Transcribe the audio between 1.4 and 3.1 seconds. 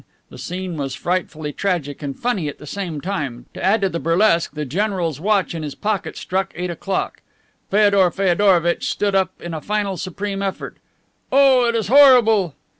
tragic and funny at the same